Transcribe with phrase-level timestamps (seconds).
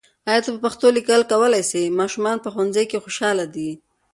[0.29, 3.71] آیا ته په پښتو لیکل کولای سې؟ ماشومان په ښوونځي کې خوشاله دي.